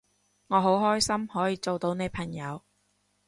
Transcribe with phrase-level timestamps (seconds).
[0.47, 2.63] 我好開心可以做到你朋友